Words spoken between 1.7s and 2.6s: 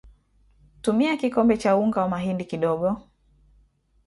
unga wa mahindi